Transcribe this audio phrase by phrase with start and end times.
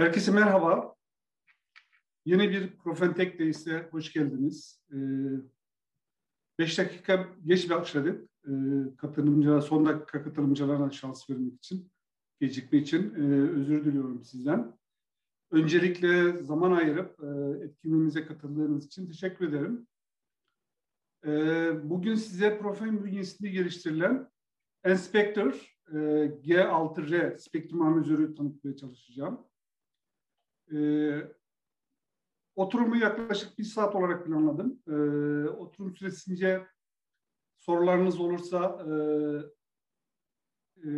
[0.00, 0.94] Herkese merhaba.
[2.24, 4.82] Yeni bir Profentek Days'e hoş geldiniz.
[4.92, 4.96] Ee,
[6.58, 8.30] beş dakika geç başladık.
[8.46, 8.50] Ee,
[8.96, 11.92] katılımcılara, son dakika katılımcılarına şans vermek için,
[12.40, 14.78] gecikme için e, özür diliyorum sizden.
[15.50, 19.86] Öncelikle zaman ayırıp e, etkinliğimize katıldığınız için teşekkür ederim.
[21.26, 21.30] E,
[21.90, 24.30] bugün size Profen bünyesinde geliştirilen
[24.86, 25.96] Inspector e,
[26.44, 29.49] G6R spektrum analizörü tanıtmaya çalışacağım.
[30.74, 30.80] E,
[32.56, 34.82] oturumu yaklaşık bir saat olarak planladım.
[34.88, 34.94] E,
[35.48, 36.66] oturum süresince
[37.58, 38.92] sorularınız olursa e,
[40.88, 40.90] e,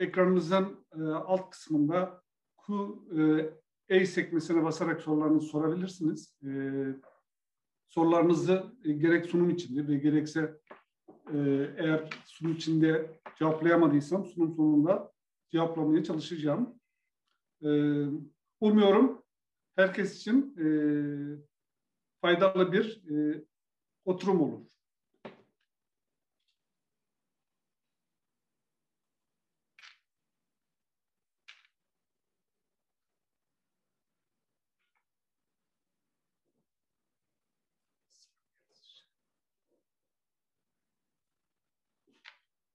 [0.00, 2.22] ekranınızın e, alt kısmında
[2.66, 2.74] Q
[3.88, 6.36] e, sekmesine basarak sorularınızı sorabilirsiniz.
[6.46, 6.50] E,
[7.88, 10.60] sorularınızı e, gerek sunum içinde ve gerekse
[11.32, 11.38] e,
[11.76, 15.12] eğer sunum içinde cevaplayamadıysam sunum sonunda
[15.48, 16.78] cevaplamaya çalışacağım.
[17.62, 17.68] E,
[18.60, 19.24] umuyorum
[19.76, 20.66] herkes için e,
[22.20, 23.44] faydalı bir e,
[24.04, 24.66] oturum olur.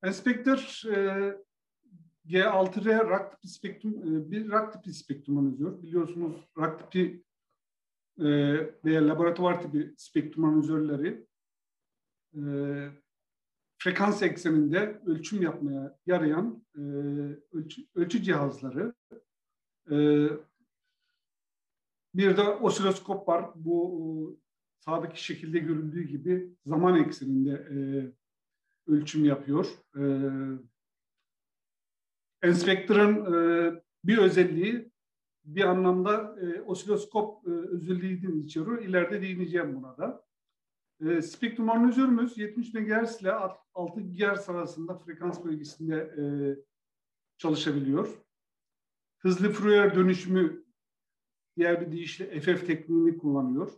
[0.04, 1.36] Inspector e,
[2.32, 5.84] G6R rak tipi spektrum, e, bir rak tipi spektrum analizör.
[5.84, 7.24] Biliyorsunuz rak tipi
[8.20, 8.26] e,
[8.86, 11.28] veya laboratuvar tipi spektrum analizörleri
[12.36, 12.42] e,
[13.78, 16.64] frekans ekseninde ölçüm yapmaya yarayan
[17.52, 18.94] ölçü, ölçü cihazları.
[22.16, 23.52] Bir de osiloskop var.
[23.56, 24.40] Bu
[24.80, 27.68] sağdaki şekilde görüldüğü gibi zaman ekseninde
[28.88, 29.68] ölçüm yapıyor.
[29.98, 30.04] E,
[32.44, 33.72] Enspektörün e,
[34.04, 34.92] bir özelliği
[35.46, 38.82] bir anlamda e, osiloskop e, özelliğini içeriyor.
[38.82, 40.26] İleride değineceğim buna da.
[41.06, 43.32] E, spektrum analizörümüz 70 MHz ile
[43.74, 46.24] 6 GHz arasında frekans bölgesinde e,
[47.38, 48.18] çalışabiliyor.
[49.18, 50.66] Hızlı Fourier dönüşümü
[51.58, 53.72] diğer bir deyişle FF tekniğini kullanıyor.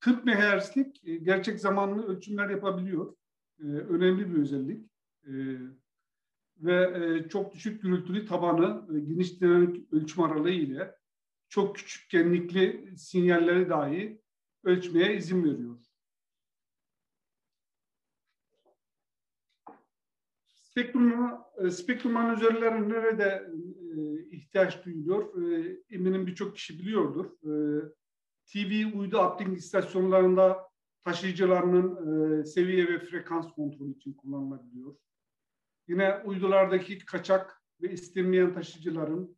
[0.00, 3.16] 40 MHz'lik e, gerçek zamanlı ölçümler yapabiliyor.
[3.60, 4.90] E, önemli bir özellik.
[5.26, 5.32] E,
[6.58, 10.96] ve e, çok düşük gürültülü tabanı, e, geniş dinamik ölçüm aralığı ile
[11.48, 14.22] çok küçük genlikli sinyalleri dahi
[14.64, 15.78] ölçmeye izin veriyor.
[20.54, 23.50] Spektrum, e, analizörleri nerede
[23.96, 25.34] e, ihtiyaç duyuluyor?
[25.90, 27.26] Eminim birçok kişi biliyordur.
[28.46, 30.58] TV uydu uplink istasyonlarında
[31.04, 34.96] taşıyıcılarının seviye ve frekans kontrolü için kullanılabiliyor.
[35.88, 39.36] Yine uydulardaki kaçak ve istenmeyen taşıyıcıların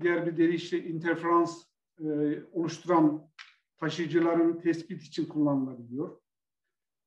[0.00, 1.64] diğer bir deyişle interferans
[2.00, 2.04] e,
[2.52, 3.30] oluşturan
[3.76, 6.20] taşıyıcıların tespit için kullanılabiliyor.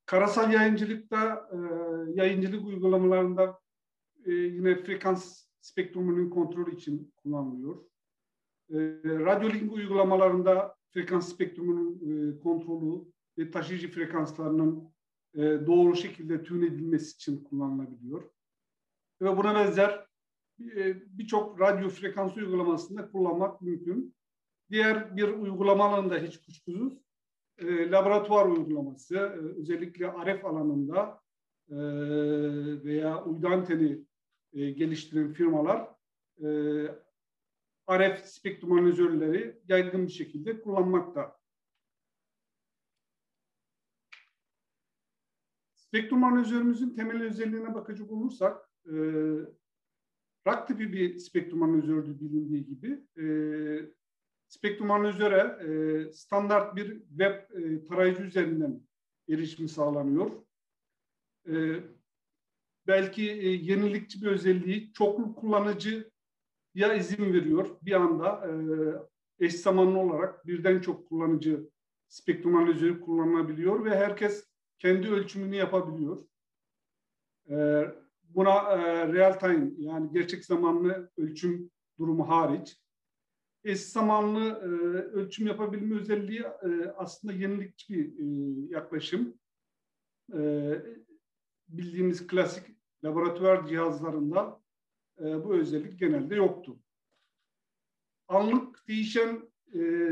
[0.06, 1.58] Karasal yayıncılıkta, e,
[2.22, 3.60] yayıncılık uygulamalarında
[4.26, 7.76] e, yine frekans spektrumunun kontrolü için kullanılıyor.
[8.70, 13.06] E, radyolink uygulamalarında frekans spektrumunun e, kontrolü
[13.38, 14.90] ve taşıyıcı frekanslarının
[15.34, 18.37] e, doğru şekilde tüm edilmesi için kullanılabiliyor
[19.22, 20.08] ve buna benzer
[20.60, 24.16] e, birçok radyo frekans uygulamasında kullanmak mümkün.
[24.72, 26.94] Diğer bir uygulama alanında hiç kuşkusuz
[27.58, 31.22] e, laboratuvar uygulaması e, özellikle RF alanında
[32.84, 34.06] veya uydu anteni
[34.54, 35.90] geliştiren firmalar
[37.92, 41.38] RF spektrum analizörleri yaygın bir şekilde kullanmakta.
[45.74, 48.96] Spektrum analizörümüzün temel özelliğine bakacak olursak e,
[50.48, 53.04] rak tipi bir spektrum analizördü bilindiği gibi.
[53.18, 53.26] E,
[54.48, 58.82] spektrum analizöre e, standart bir web e, tarayıcı üzerinden
[59.30, 60.32] erişimi sağlanıyor.
[61.48, 61.54] E,
[62.88, 66.12] belki e, yenilikçi bir özelliği çoklu kullanıcı
[66.76, 68.54] ya izin veriyor bir anda e,
[69.46, 71.70] eş zamanlı olarak birden çok kullanıcı
[72.08, 74.48] spektrum analizörü kullanılabiliyor ve herkes
[74.80, 76.22] kendi ölçümünü yapabiliyor.
[77.50, 77.86] E,
[78.30, 82.78] Buna e, real time yani gerçek zamanlı ölçüm durumu hariç
[83.64, 84.66] eş zamanlı e,
[85.12, 88.26] ölçüm yapabilme özelliği e, aslında yenilikçi bir e,
[88.70, 89.40] yaklaşım.
[90.34, 90.72] E,
[91.68, 94.62] bildiğimiz klasik laboratuvar cihazlarında
[95.20, 96.80] e, bu özellik genelde yoktu.
[98.28, 100.12] Anlık değişen e,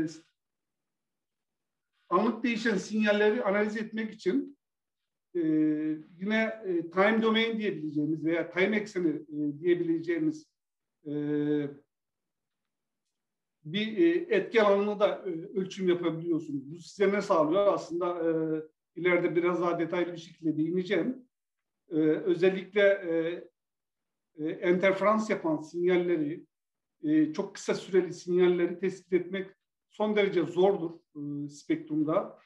[2.08, 4.55] anlık değişen sinyalleri analiz etmek için
[5.36, 5.42] e,
[6.20, 10.46] yine e, time domain diyebileceğimiz veya time ekseni e, diyebileceğimiz
[11.06, 11.12] e,
[13.64, 16.70] bir e, etki alanını da e, ölçüm yapabiliyorsunuz.
[16.70, 17.74] Bu size ne sağlıyor?
[17.74, 18.30] Aslında e,
[19.00, 21.26] ileride biraz daha detaylı bir şekilde değineceğim.
[21.90, 23.44] E, özellikle e,
[24.38, 26.46] e, enterferans yapan sinyalleri,
[27.02, 29.50] e, çok kısa süreli sinyalleri tespit etmek
[29.88, 32.38] son derece zordur e, spektrumda.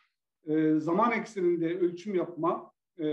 [0.47, 3.07] E, zaman ekseninde ölçüm yapma, e,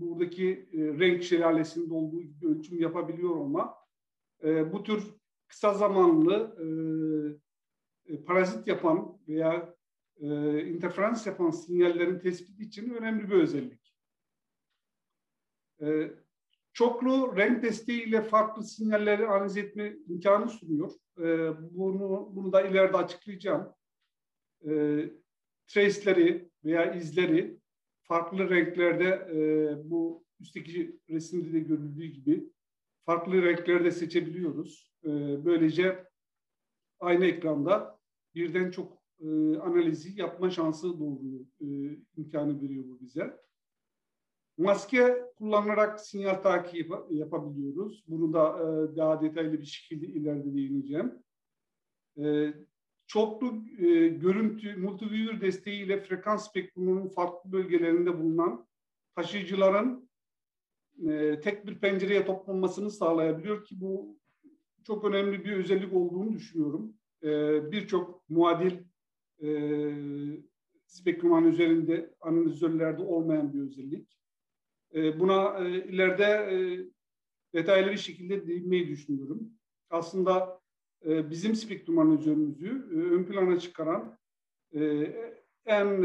[0.00, 3.74] buradaki e, renk şelalesinde olduğu gibi ölçüm yapabiliyor olma,
[4.44, 5.14] e, bu tür
[5.48, 6.66] kısa zamanlı e,
[8.14, 9.74] e, parazit yapan veya
[10.20, 10.26] e,
[10.66, 13.94] interferans yapan sinyallerin tespiti için önemli bir özellik.
[15.80, 16.10] E,
[16.72, 20.92] çoklu renk desteğiyle farklı sinyalleri analiz etme imkanı sunuyor.
[21.18, 21.24] E,
[21.76, 23.74] bunu, bunu da ileride açıklayacağım.
[24.68, 24.70] E,
[25.66, 27.58] trace'leri veya izleri
[28.08, 29.04] farklı renklerde
[29.34, 32.52] e, bu üstteki resimde de görüldüğü gibi
[33.06, 34.92] farklı renklerde seçebiliyoruz.
[35.04, 35.10] E,
[35.44, 36.04] böylece
[37.00, 37.98] aynı ekranda
[38.34, 43.44] birden çok e, analizi yapma şansı doğuruyor, e, imkanı veriyor bu bize.
[44.58, 48.04] Maske kullanarak sinyal takibi yapabiliyoruz.
[48.08, 51.12] Bunu da e, daha detaylı bir şekilde ileride değineceğim.
[52.18, 52.54] E,
[53.06, 53.46] çoklu
[53.78, 58.66] e, görüntü, multiviewer desteğiyle frekans spektrumunun farklı bölgelerinde bulunan
[59.14, 60.08] taşıyıcıların
[61.08, 64.18] e, tek bir pencereye toplanmasını sağlayabiliyor ki bu
[64.86, 66.94] çok önemli bir özellik olduğunu düşünüyorum.
[67.22, 68.76] E, Birçok muadil
[69.42, 69.48] e,
[70.86, 74.18] spektrum üzerinde analizörlerde olmayan bir özellik.
[74.94, 76.56] E, buna e, ileride e,
[77.54, 79.50] detaylı bir şekilde değinmeyi düşünüyorum.
[79.90, 80.60] Aslında
[81.06, 84.18] e, bizim spektrum analizörümüzü e, ön plana çıkaran
[84.74, 85.12] e,
[85.66, 86.04] en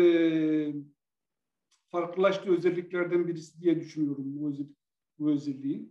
[1.90, 4.78] farklılaştığı özelliklerden birisi diye düşünüyorum bu, özellik,
[5.20, 5.90] bu özelliği.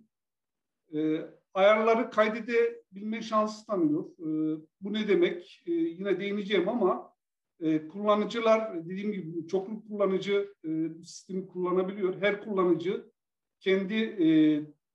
[1.54, 4.04] Ayarları kaydedebilme şansı tanıyor.
[4.80, 5.62] Bu ne demek?
[5.66, 7.12] Yine değineceğim ama
[7.92, 10.54] kullanıcılar dediğim gibi çoklu kullanıcı
[11.04, 12.22] sistemi kullanabiliyor.
[12.22, 13.10] Her kullanıcı
[13.60, 13.96] kendi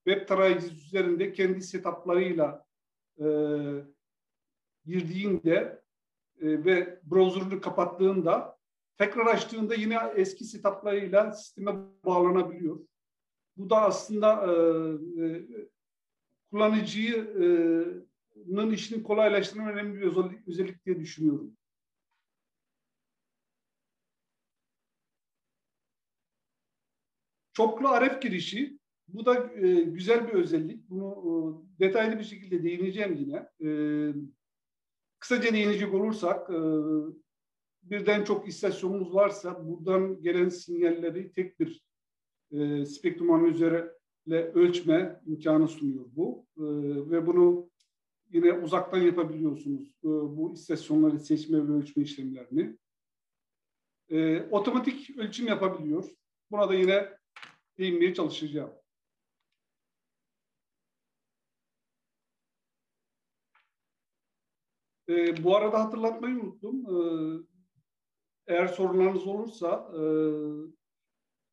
[0.08, 2.66] web tarayıcısı üzerinde kendi setuplarıyla
[3.20, 3.26] e,
[4.86, 5.82] girdiğinde
[6.42, 8.58] e, ve browser'ını kapattığında
[8.98, 11.72] tekrar açtığında yine eski setuplarıyla sisteme
[12.06, 12.80] bağlanabiliyor.
[13.58, 14.52] Bu da aslında e,
[15.24, 15.46] e,
[16.52, 18.08] kullanıcının
[18.72, 20.08] işini kolaylaştıran önemli bir
[20.48, 21.58] özellik diye düşünüyorum.
[27.54, 30.90] Çoklu RF girişi bu da e, güzel bir özellik.
[30.90, 33.50] Bunu e, detaylı bir şekilde değineceğim yine.
[33.62, 33.70] E,
[35.24, 36.60] kısaca değinecek olursak e,
[37.84, 41.84] birden çok istasyonumuz varsa buradan gelen sinyalleri tek bir
[42.52, 43.94] e, spektrum analizörü
[44.30, 46.46] ölçme imkanı sunuyor bu.
[46.58, 46.64] E,
[47.12, 47.70] ve bunu
[48.30, 52.78] yine uzaktan yapabiliyorsunuz e, bu istasyonları seçme ve ölçme işlemlerini.
[54.10, 56.06] E, otomatik ölçüm yapabiliyor.
[56.52, 57.10] Buna da yine
[57.78, 58.72] değinmeye çalışacağım.
[65.14, 66.86] E, bu arada hatırlatmayı unuttum.
[66.86, 66.98] E,
[68.48, 70.02] eğer sorularınız olursa e,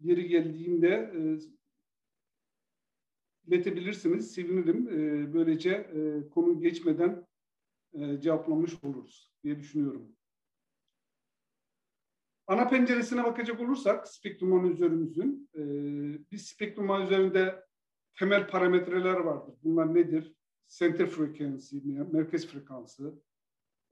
[0.00, 1.20] yeri geldiğinde e,
[3.46, 4.32] iletebilirsiniz.
[4.32, 4.88] Sevinirim.
[4.88, 7.26] E, böylece e, konu geçmeden
[7.92, 10.16] e, cevaplamış oluruz diye düşünüyorum.
[12.46, 15.60] Ana penceresine bakacak olursak spektrum analizörümüzün, e,
[16.32, 17.64] bir spektrum analizöründe
[18.18, 19.54] temel parametreler vardır.
[19.62, 20.34] Bunlar nedir?
[20.68, 21.76] Center frequency,
[22.12, 23.22] merkez frekansı,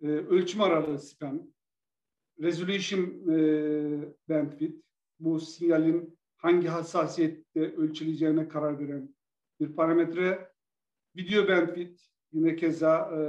[0.02, 1.54] e, ölçüm aralığı span,
[2.42, 3.38] resolution e,
[4.28, 4.82] bandwidth,
[5.18, 9.14] bu sinyalin hangi hassasiyette ölçüleceğine karar veren
[9.60, 10.52] bir parametre.
[11.16, 12.02] Video bandwidth
[12.32, 13.20] yine keza e,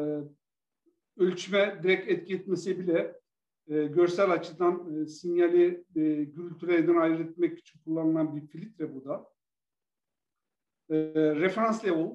[1.21, 3.19] ölçme direkt etki etmesi bile
[3.67, 9.29] e, görsel açıdan e, sinyali e, gürültülerden ayırt etmek için kullanılan bir filtre bu da.
[10.89, 10.95] E,
[11.35, 12.09] referans level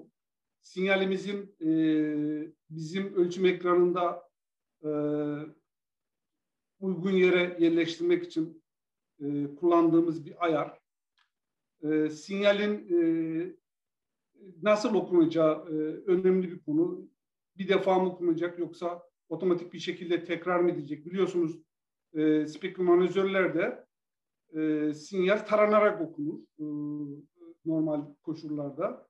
[0.62, 1.68] sinyalimizin e,
[2.70, 4.28] bizim ölçüm ekranında
[4.84, 4.90] e,
[6.80, 8.62] uygun yere yerleştirmek için
[9.20, 10.78] e, kullandığımız bir ayar.
[11.82, 12.98] E, sinyalin e,
[14.62, 15.72] nasıl okunacağı e,
[16.06, 17.08] önemli bir konu.
[17.56, 21.06] Bir defa mı okunacak yoksa otomatik bir şekilde tekrar mı edecek?
[21.06, 21.58] Biliyorsunuz
[22.14, 23.86] e, spektrum analizörlerde
[24.56, 26.64] e, sinyal taranarak okunur e,
[27.66, 29.08] normal koşullarda.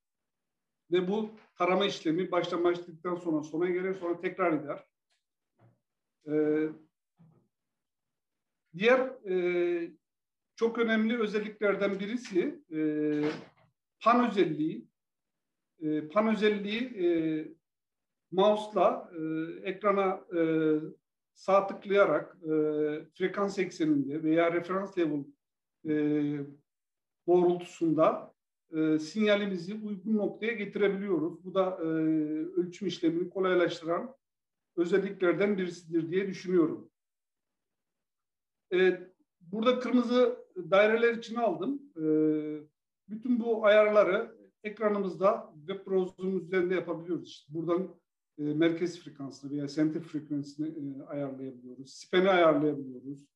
[0.91, 4.85] Ve bu tarama işlemi baştan başladıktan sonra sona gelir sonra tekrar eder.
[6.29, 6.35] E,
[8.77, 9.01] diğer
[9.31, 9.91] e,
[10.57, 12.81] çok önemli özelliklerden birisi e,
[14.01, 14.89] pan özelliği.
[15.83, 17.07] E, pan özelliği e,
[18.33, 19.21] mouse'la e,
[19.71, 20.41] ekrana e,
[21.35, 22.49] sağ tıklayarak e,
[23.15, 25.25] frekans ekseninde veya referans level
[25.89, 25.95] e,
[27.27, 28.35] doğrultusunda
[28.77, 31.45] e, sinyalimizi uygun noktaya getirebiliyoruz.
[31.45, 31.85] Bu da e,
[32.61, 34.15] ölçüm işlemini kolaylaştıran
[34.77, 36.91] özelliklerden birisidir diye düşünüyorum.
[38.73, 41.83] E, burada kırmızı daireler için aldım.
[41.97, 42.05] E,
[43.09, 47.29] bütün bu ayarları ekranımızda web browser'ımız üzerinde yapabiliyoruz.
[47.29, 47.95] İşte buradan
[48.39, 51.95] e, merkez frekansını veya center frekansını e, ayarlayabiliyoruz.
[51.95, 53.27] Span'i ayarlayabiliyoruz.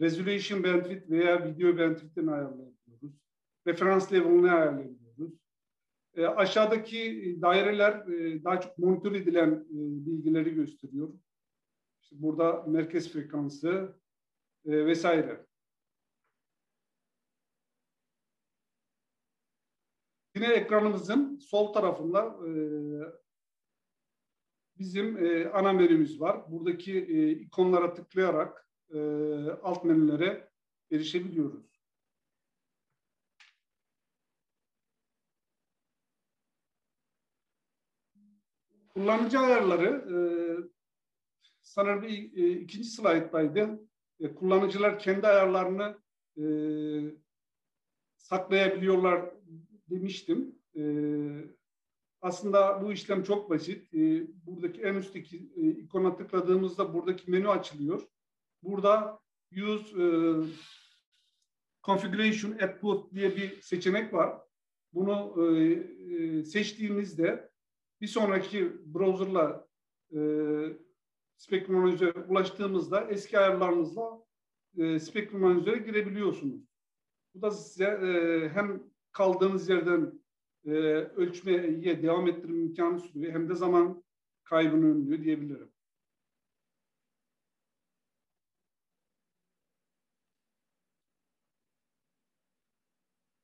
[0.00, 3.20] Resolution bandwidth veya video bandwidth'ini ayarlayabiliyoruz.
[3.66, 5.05] Referans level'ını ayarlayabiliyoruz.
[6.16, 11.12] E, aşağıdaki daireler e, daha çok monitör edilen e, bilgileri gösteriyor.
[12.02, 13.96] İşte burada merkez frekansı
[14.66, 15.46] e, vesaire.
[20.34, 22.50] Yine ekranımızın sol tarafında e,
[24.78, 26.50] bizim e, ana menümüz var.
[26.52, 28.98] Buradaki e, ikonlara tıklayarak e,
[29.62, 30.50] alt menülere
[30.92, 31.75] erişebiliyoruz.
[38.96, 40.16] Kullanıcı ayarları e,
[41.62, 43.80] sanırım e, ikinci slayttaydı.
[44.20, 45.98] E, kullanıcılar kendi ayarlarını
[46.38, 46.44] e,
[48.16, 49.30] saklayabiliyorlar
[49.90, 50.58] demiştim.
[50.76, 50.82] E,
[52.20, 53.94] aslında bu işlem çok basit.
[53.94, 58.02] E, buradaki en üstteki e, ikona tıkladığımızda buradaki menü açılıyor.
[58.62, 59.20] Burada
[59.52, 60.06] Use e,
[61.82, 64.38] Configuration at Boot diye bir seçenek var.
[64.92, 65.72] Bunu e,
[66.14, 67.55] e, seçtiğimizde
[68.00, 69.68] bir sonraki browserla
[70.12, 70.18] e,
[71.36, 74.22] Spectrum Manager'e ulaştığımızda eski ayarlarınızla
[74.78, 76.60] e, Spectrum Manager'e girebiliyorsunuz.
[77.34, 80.20] Bu da size e, hem kaldığınız yerden
[80.66, 80.70] e,
[81.16, 84.04] ölçmeye devam ettirme imkanı sunuyor hem de zaman
[84.44, 85.72] kaybını önlüyor diyebilirim.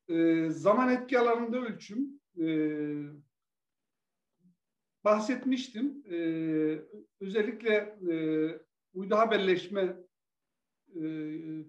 [0.09, 2.47] E, zaman etki alanında ölçüm e,
[5.05, 6.03] bahsetmiştim.
[6.11, 6.17] E,
[7.21, 7.75] özellikle
[8.11, 8.15] e,
[8.95, 9.97] uydu haberleşme
[10.95, 11.03] e,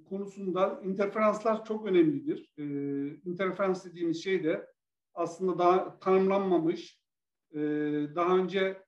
[0.09, 2.51] konusunda interferanslar çok önemlidir.
[2.57, 2.63] E,
[3.25, 4.67] interferans dediğimiz şey de
[5.13, 6.99] aslında daha tanımlanmamış,
[7.51, 7.59] e,
[8.15, 8.83] daha önce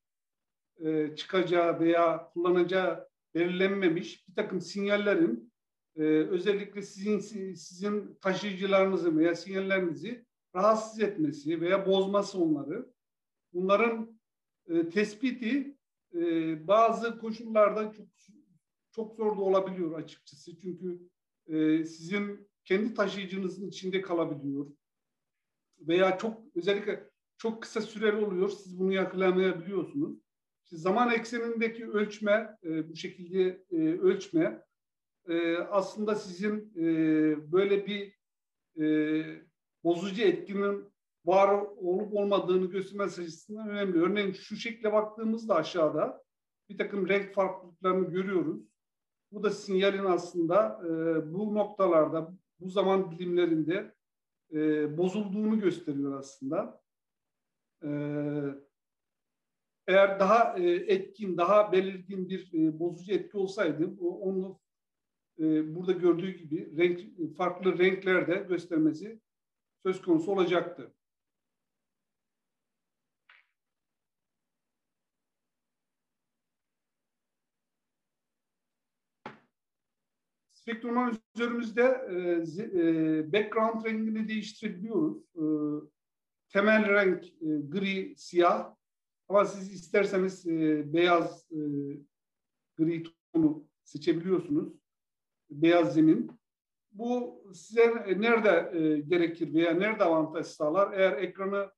[0.86, 5.54] e, çıkacağı veya kullanacağı belirlenmemiş bir takım sinyallerin
[5.96, 7.20] e, özellikle sizin
[7.54, 10.26] sizin taşıyıcılarınızı veya sinyallerinizi
[10.56, 12.94] rahatsız etmesi veya bozması onları.
[13.54, 14.15] Bunların
[14.70, 15.78] e, tespiti
[16.16, 18.08] e, bazı koşullarda çok
[18.92, 20.60] çok zor da olabiliyor açıkçası.
[20.60, 21.10] Çünkü
[21.48, 24.68] e, sizin kendi taşıyıcınızın içinde kalabiliyor.
[25.80, 28.50] Veya çok özellikle çok kısa süreli oluyor.
[28.50, 30.18] Siz bunu yakalamayabiliyorsunuz.
[30.64, 34.64] İşte zaman eksenindeki ölçme, e, bu şekilde e, ölçme
[35.28, 36.86] e, aslında sizin e,
[37.52, 38.16] böyle bir
[38.84, 38.86] e,
[39.84, 40.95] bozucu etkinin
[41.26, 44.02] var olup olmadığını göstermesi açısından önemli.
[44.02, 46.24] Örneğin şu şekle baktığımızda aşağıda
[46.70, 48.62] bir takım renk farklılıklarını görüyoruz.
[49.32, 50.90] Bu da sinyalin aslında e,
[51.34, 53.94] bu noktalarda, bu zaman dilimlerinde
[54.54, 56.82] e, bozulduğunu gösteriyor aslında.
[57.84, 57.90] E,
[59.88, 64.60] eğer daha e, etkin, daha belirgin bir e, bozucu etki olsaydı, o, onu
[65.40, 67.02] e, burada gördüğü gibi renk
[67.38, 69.20] farklı renklerde göstermesi
[69.84, 70.94] söz konusu olacaktı.
[80.66, 82.16] Spektromanizörümüzde e,
[82.64, 85.18] e, background rengini değiştirebiliyoruz.
[85.36, 85.44] E,
[86.50, 87.24] temel renk
[87.72, 88.76] gri, siyah.
[89.30, 90.48] Ama siz isterseniz
[90.94, 91.48] beyaz,
[92.78, 93.04] gri
[93.34, 94.74] tonu seçebiliyorsunuz.
[95.50, 96.32] Beyaz zemin.
[96.92, 98.72] Bu size nerede
[99.08, 100.94] gerekir veya nerede avantaj sağlar?
[100.94, 101.72] Eğer ekranı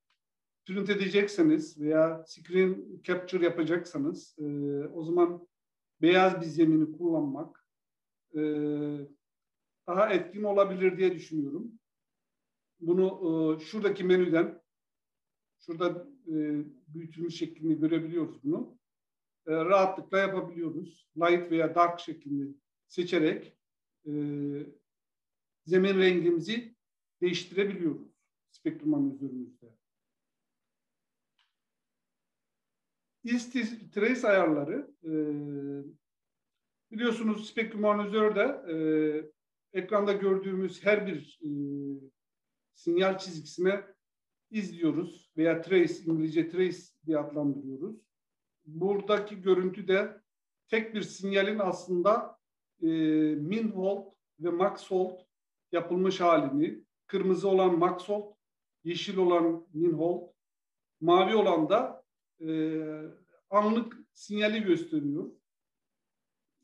[0.66, 4.36] print edecekseniz veya screen capture yapacaksanız
[4.94, 5.48] o zaman
[6.02, 7.67] beyaz bir zemini kullanmak
[8.36, 8.42] e,
[9.88, 11.72] daha etkin olabilir diye düşünüyorum.
[12.80, 14.62] Bunu e, şuradaki menüden
[15.60, 16.36] şurada e,
[16.88, 18.78] büyütülmüş şeklini görebiliyoruz bunu.
[19.48, 21.10] E, rahatlıkla yapabiliyoruz.
[21.18, 22.54] Light veya dark şeklinde
[22.88, 23.58] seçerek
[24.06, 24.12] e,
[25.66, 26.76] zemin rengimizi
[27.22, 28.18] değiştirebiliyoruz
[28.52, 29.78] spektrum analizörümüzde.
[33.24, 33.54] Ist
[33.94, 35.12] trace ayarları e,
[36.92, 38.42] Biliyorsunuz spektrum analizörde
[38.72, 38.78] e,
[39.80, 41.50] ekranda gördüğümüz her bir e,
[42.74, 43.84] sinyal çizgisine
[44.52, 47.96] izliyoruz veya trace, İngilizce trace diye adlandırıyoruz.
[48.66, 50.22] buradaki görüntüde
[50.68, 52.38] tek bir sinyalin aslında
[52.82, 52.88] e,
[53.36, 54.06] min-hold
[54.40, 55.20] ve max-hold
[55.72, 58.34] yapılmış halini, kırmızı olan max-hold,
[58.84, 60.34] yeşil olan min-hold,
[61.02, 62.04] mavi olan da
[62.42, 62.48] e,
[63.50, 65.32] anlık sinyali gösteriyor.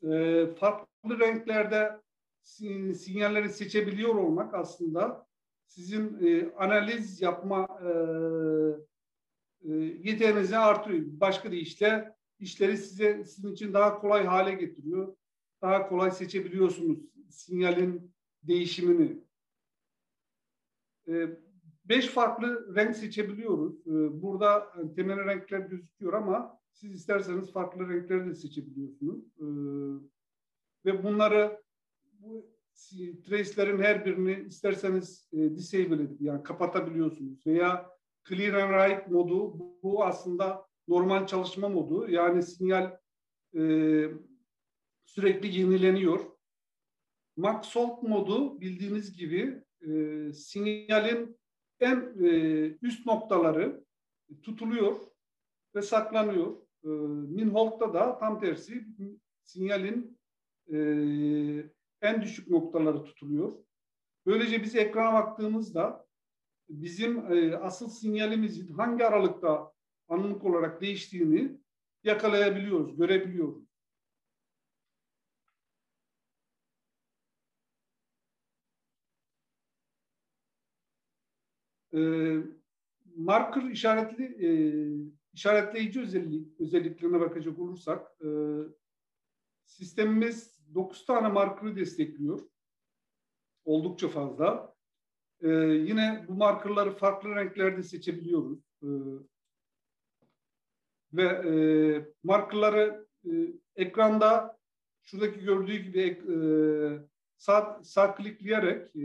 [0.04, 2.02] E, farklı renklerde
[2.42, 5.28] sinyalleri seçebiliyor olmak aslında
[5.68, 7.90] sizin e, analiz yapma e,
[9.70, 11.06] e, yeteneğinizi artırıyor.
[11.08, 15.16] Başka deyişle işleri size sizin için daha kolay hale getiriyor.
[15.62, 19.24] Daha kolay seçebiliyorsunuz sinyalin değişimini.
[21.08, 21.28] E,
[21.86, 23.88] beş farklı renk seçebiliyoruz.
[23.88, 29.26] E, burada temel renkler gözüküyor ama siz isterseniz farklı renkleri de seçebiliyorsunuz.
[29.38, 29.46] E,
[30.86, 31.64] ve bunları
[32.20, 32.54] bu
[33.26, 37.90] trace'lerin her birini isterseniz e, disable edip yani kapatabiliyorsunuz veya
[38.30, 42.10] clear and write modu bu aslında normal çalışma modu.
[42.10, 42.98] Yani sinyal
[43.58, 43.62] e,
[45.06, 46.20] sürekli yenileniyor.
[47.38, 51.38] Max Salt modu bildiğiniz gibi e, sinyalin
[51.80, 52.30] en e,
[52.82, 53.84] üst noktaları
[54.44, 54.96] tutuluyor
[55.76, 56.63] ve saklanıyor.
[56.84, 58.86] E, Minholt'ta da tam tersi
[59.44, 60.20] sinyalin
[60.74, 60.78] e,
[62.02, 63.54] en düşük noktaları tutuluyor.
[64.26, 66.08] Böylece biz ekrana baktığımızda
[66.70, 69.74] bizim e, asıl sinyalimizin hangi aralıkta
[70.08, 71.60] anlık olarak değiştiğini
[72.04, 73.64] yakalayabiliyoruz, görebiliyoruz.
[81.94, 82.00] E,
[83.16, 84.50] marker işaretli e,
[85.34, 88.30] işaretleyici özellik özelliklerine bakacak olursak e,
[89.66, 92.42] sistemimiz 9 tane markerı destekliyor.
[93.66, 94.76] Oldukça fazla.
[95.42, 95.50] Ee,
[95.88, 98.60] yine bu markerları farklı renklerde seçebiliyoruz.
[98.84, 98.88] Ee,
[101.14, 101.54] ve e,
[102.24, 103.32] markerları e,
[103.76, 104.58] ekranda
[105.04, 106.36] şuradaki gördüğü gibi e,
[107.38, 109.02] sağ, sağ klikleyerek e,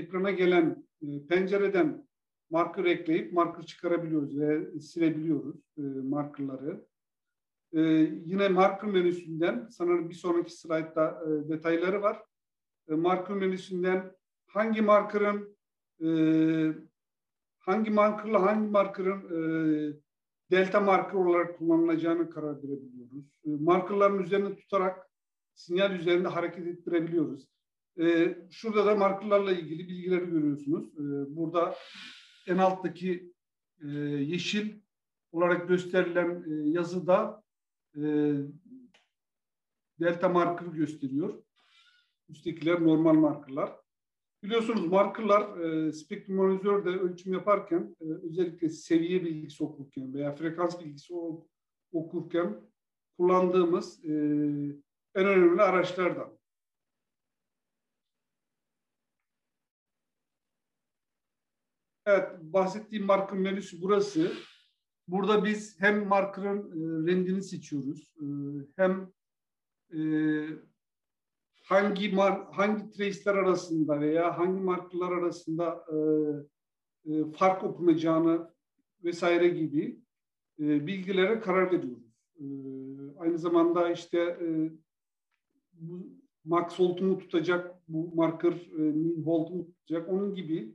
[0.00, 2.08] ekrana gelen e, pencereden
[2.50, 6.86] marker ekleyip marker çıkarabiliyoruz ve silebiliyoruz e, markerları.
[7.72, 7.80] E,
[8.24, 12.22] yine marker menüsünden sanırım bir sonraki slaytta e, detayları var.
[12.88, 14.12] E, marker menüsünden
[14.46, 15.56] hangi markerın
[16.04, 16.08] e,
[17.58, 19.40] hangi markerla hangi markerın e,
[20.50, 23.24] delta marker olarak kullanılacağını karar verebiliyoruz.
[23.44, 25.10] E, markerların üzerine tutarak
[25.54, 27.48] sinyal üzerinde hareket ettirebiliyoruz.
[28.00, 30.94] E, şurada da markerlarla ilgili bilgileri görüyorsunuz.
[30.94, 31.74] E, burada
[32.50, 33.32] en alttaki
[33.82, 34.80] e, yeşil
[35.32, 37.42] olarak gösterilen e, yazıda
[37.96, 38.00] e,
[40.00, 41.42] delta marker gösteriyor.
[42.28, 43.76] Üsttekiler normal markerlar.
[44.42, 51.14] Biliyorsunuz markerlar e, spektrum monitörde ölçüm yaparken e, özellikle seviye bilgisi okurken veya frekans bilgisi
[51.92, 52.60] okurken
[53.16, 54.10] kullandığımız e,
[55.14, 56.40] en önemli araçlardan.
[62.06, 64.32] Evet, bahsettiğim marker menüsü burası.
[65.08, 68.26] Burada biz hem markerın e, rengini seçiyoruz, e,
[68.76, 69.12] hem
[69.94, 70.00] e,
[71.64, 75.96] hangi mar hangi trace'ler arasında veya hangi markalar arasında e,
[77.12, 78.50] e, fark okunacağını
[79.04, 80.00] vesaire gibi
[80.60, 82.14] e, bilgilere karar veriyoruz.
[82.38, 82.44] E,
[83.18, 84.70] aynı zamanda işte e,
[85.72, 90.74] bu max hold'umu tutacak, bu marker e, min hold'umu tutacak, onun gibi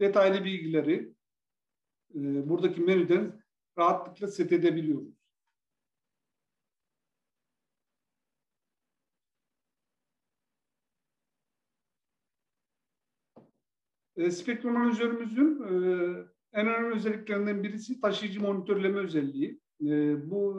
[0.00, 1.14] detaylı bilgileri
[2.14, 3.42] e, buradaki menüden
[3.78, 5.14] rahatlıkla set edebiliyoruz.
[14.16, 15.70] E, spektrum analizörümüzün e,
[16.52, 19.60] en önemli özelliklerinden birisi taşıyıcı monitörleme özelliği.
[20.16, 20.54] Bu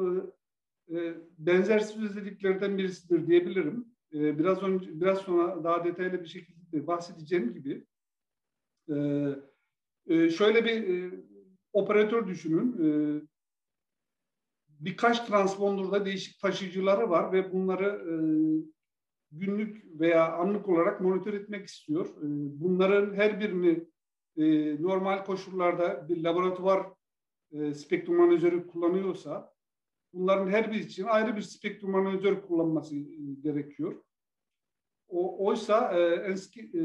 [1.37, 3.85] benzersiz özelliklerden birisidir diyebilirim.
[4.11, 7.85] Biraz önce, biraz sonra daha detaylı bir şekilde bahsedeceğim gibi.
[8.89, 8.95] E,
[10.07, 11.23] e, şöyle bir e,
[11.73, 12.73] operatör düşünün.
[12.83, 12.89] E,
[14.69, 18.15] birkaç transponderda değişik taşıyıcıları var ve bunları e,
[19.31, 22.05] günlük veya anlık olarak monitör etmek istiyor.
[22.05, 22.25] E,
[22.61, 23.87] bunların her birini
[24.37, 26.87] e, normal koşullarda bir laboratuvar
[27.51, 29.55] e, spektrum analizörü kullanıyorsa
[30.13, 33.03] bunların her biri için ayrı bir spektrum analizör kullanması e,
[33.41, 34.03] gerekiyor.
[35.07, 36.81] O, oysa e, enski, e,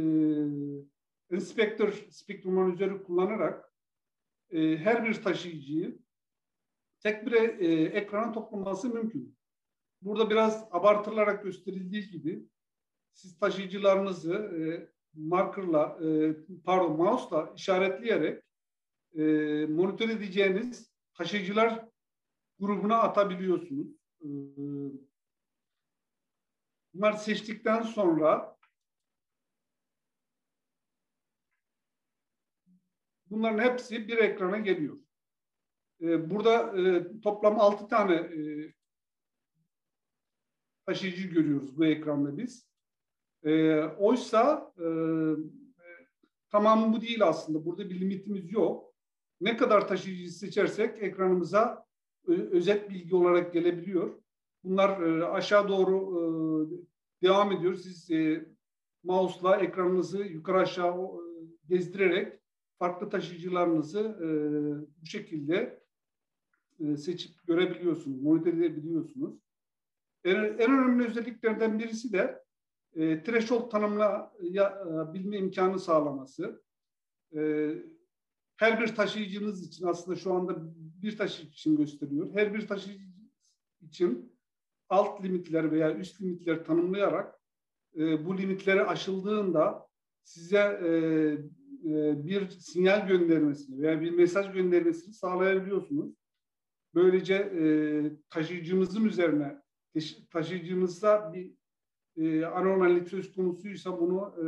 [1.30, 3.72] inspektör spektrum analizörü kullanarak
[4.50, 5.98] e, her bir taşıyıcıyı
[7.00, 9.36] tek bir e, ekrana toplaması mümkün.
[10.02, 12.48] Burada biraz abartılarak gösterildiği gibi
[13.12, 14.60] siz taşıyıcılarınızı e,
[15.14, 18.42] markerla, e, pardon mouse'la işaretleyerek
[19.14, 19.22] e,
[19.66, 21.88] monitör edeceğiniz taşıyıcılar
[22.60, 23.88] grubuna atabiliyorsunuz.
[24.20, 24.28] E,
[26.94, 28.56] bunları seçtikten sonra
[33.30, 34.98] bunların hepsi bir ekrana geliyor.
[36.02, 38.72] E, burada e, toplam altı tane e,
[40.86, 42.70] taşıyıcı görüyoruz bu ekranda biz.
[43.44, 44.86] E, oysa e,
[46.50, 47.64] tamamı bu değil aslında.
[47.64, 48.94] Burada bir limitimiz yok.
[49.40, 51.86] Ne kadar taşıyıcı seçersek ekranımıza
[52.26, 54.22] özet bilgi olarak gelebiliyor.
[54.64, 57.74] Bunlar e, aşağı doğru e, devam ediyor.
[57.74, 58.46] Siz e,
[59.02, 61.20] mouse'la ekranınızı yukarı aşağı e,
[61.68, 62.39] gezdirerek
[62.80, 64.28] farklı taşıyıcılarınızı e,
[65.02, 65.82] bu şekilde
[66.80, 69.34] e, seçip görebiliyorsunuz, monitör edebiliyorsunuz.
[70.24, 72.42] En, en önemli özelliklerden birisi de
[72.94, 76.62] e, threshold tanımlayabilme imkanı sağlaması.
[77.36, 77.70] E,
[78.56, 80.56] her bir taşıyıcınız için aslında şu anda
[81.02, 82.30] bir taşıyıcı için gösteriyor.
[82.34, 83.04] Her bir taşıyıcı
[83.82, 84.32] için
[84.88, 87.40] alt limitler veya üst limitler tanımlayarak
[87.96, 89.86] e, bu limitleri aşıldığında
[90.22, 90.90] size e,
[91.84, 96.14] e, bir sinyal göndermesini veya bir mesaj göndermesini sağlayabiliyorsunuz.
[96.94, 97.62] Böylece e,
[98.30, 99.62] taşıyıcımızın üzerine
[100.30, 101.54] taşıyıcımızda bir
[102.16, 104.46] e, anormallik söz konusuysa bunu e,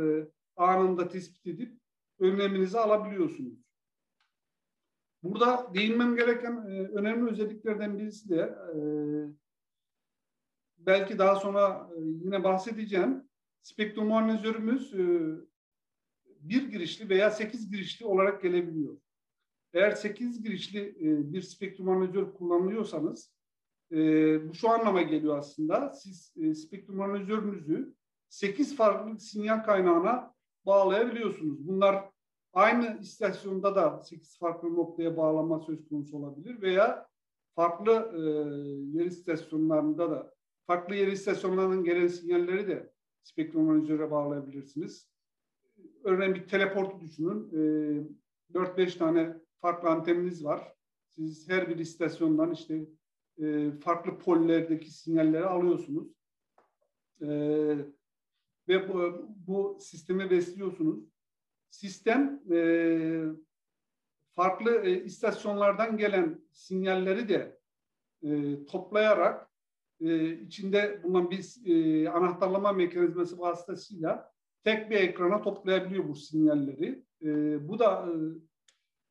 [0.55, 1.79] anında tespit edip
[2.19, 3.63] önleminizi alabiliyorsunuz.
[5.23, 8.57] Burada değinmem gereken önemli özelliklerden birisi de
[10.77, 13.23] belki daha sonra yine bahsedeceğim.
[13.61, 14.93] Spektrum analizörümüz
[16.49, 18.97] bir girişli veya sekiz girişli olarak gelebiliyor.
[19.73, 23.33] Eğer sekiz girişli e, bir spektrum analizör kullanıyorsanız
[23.91, 23.97] e,
[24.49, 25.91] bu şu anlama geliyor aslında.
[25.91, 27.93] Siz e, spektrum analizörünüzü
[28.29, 30.33] sekiz farklı sinyal kaynağına
[30.65, 31.67] bağlayabiliyorsunuz.
[31.67, 32.09] Bunlar
[32.53, 37.07] aynı istasyonda da sekiz farklı noktaya bağlama söz konusu olabilir veya
[37.55, 38.19] farklı e,
[38.97, 40.33] yer istasyonlarında da
[40.67, 45.12] farklı yer istasyonlarının gelen sinyalleri de spektrum analizöre bağlayabilirsiniz.
[46.03, 47.49] Örneğin bir teleportu düşünün.
[48.53, 50.73] E, 4-5 tane farklı anteniniz var.
[51.07, 52.85] Siz her bir istasyondan işte
[53.41, 56.07] e, farklı pollerdeki sinyalleri alıyorsunuz.
[57.21, 57.27] E,
[58.67, 61.03] ve bu, bu sistemi besliyorsunuz.
[61.69, 62.57] Sistem e,
[64.35, 67.59] farklı e, istasyonlardan gelen sinyalleri de
[68.23, 69.49] e, toplayarak
[70.01, 74.32] e, içinde bulunan bir e, anahtarlama mekanizması vasıtasıyla
[74.63, 77.03] tek bir ekrana toplayabiliyor bu sinyalleri.
[77.21, 77.27] E,
[77.67, 78.09] bu da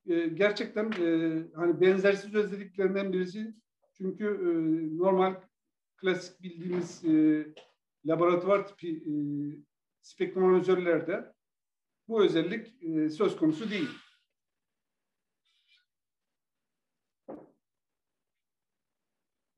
[0.07, 3.55] e, gerçekten e, hani benzersiz özelliklerinden birisi.
[3.93, 4.49] Çünkü e,
[4.99, 5.35] normal
[5.97, 7.47] klasik bildiğimiz e,
[8.07, 9.13] laboratuvar tipi e,
[10.03, 11.33] spektrum analizörlerde
[12.09, 13.91] bu özellik e, söz konusu değil.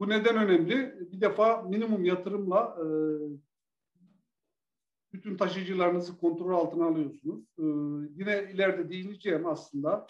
[0.01, 0.95] Bu neden önemli?
[1.13, 2.85] Bir defa minimum yatırımla e,
[5.15, 7.45] bütün taşıyıcılarınızı kontrol altına alıyorsunuz.
[7.59, 7.65] E,
[8.17, 10.07] yine ileride değineceğim aslında.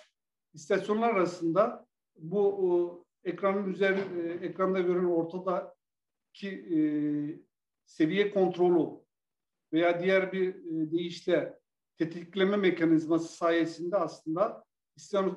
[0.54, 1.86] İstasyonlar arasında
[2.18, 6.78] bu e, ekranın üzerinde e, ekranda görünen ortadaki e,
[7.84, 9.04] seviye kontrolü
[9.72, 11.58] veya diğer bir e, deyişle
[11.98, 14.64] tetikleme mekanizması sayesinde aslında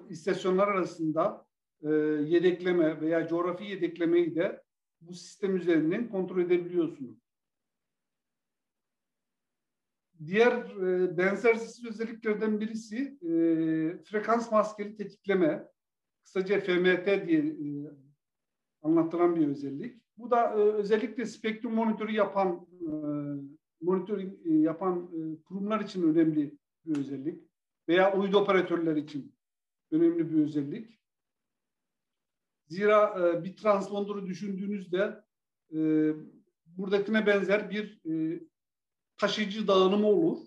[0.10, 1.46] istasyonlar arasında
[1.84, 1.90] e,
[2.28, 4.62] yedekleme veya coğrafi yedeklemeyi de
[5.02, 7.27] bu sistem üzerinden kontrol edebiliyorsunuz.
[10.26, 13.30] Diğer e, benzersiz özelliklerden birisi e,
[14.04, 15.68] frekans maskeli tetikleme,
[16.24, 17.68] kısaca FMT diye e,
[18.82, 20.02] anlatılan bir özellik.
[20.18, 22.92] Bu da e, özellikle spektrum monitörü yapan e,
[23.82, 27.44] monitörü e, yapan e, kurumlar için önemli bir özellik
[27.88, 29.36] veya uydu operatörler için
[29.92, 31.00] önemli bir özellik.
[32.68, 35.24] Zira e, bir transponder'ı düşündüğünüzde
[35.74, 35.78] e,
[36.66, 38.44] buradakine benzer bir e,
[39.18, 40.38] taşıyıcı dağılımı olur.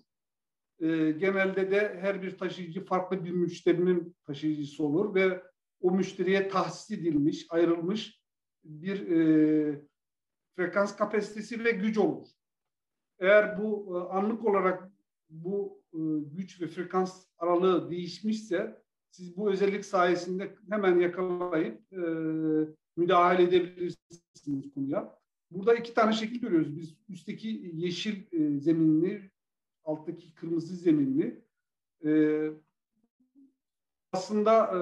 [0.80, 5.42] E, genelde de her bir taşıyıcı farklı bir müşterinin taşıyıcısı olur ve
[5.80, 8.20] o müşteriye tahsis edilmiş, ayrılmış
[8.64, 9.82] bir e,
[10.56, 12.26] frekans kapasitesi ve güç olur.
[13.18, 14.90] Eğer bu e, anlık olarak
[15.30, 15.98] bu e,
[16.36, 22.00] güç ve frekans aralığı değişmişse siz bu özellik sayesinde hemen yakalayıp e,
[22.96, 25.19] müdahale edebilirsiniz konuya.
[25.50, 26.76] Burada iki tane şekil görüyoruz.
[26.76, 29.30] Biz üstteki yeşil e, zeminli,
[29.84, 31.44] alttaki kırmızı zeminli.
[32.04, 32.10] E,
[34.12, 34.80] aslında e,